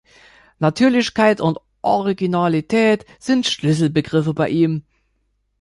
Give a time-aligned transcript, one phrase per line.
[0.57, 4.81] Natürlichkeit und Originalität sind Schlüsselbegriffe bei ihm.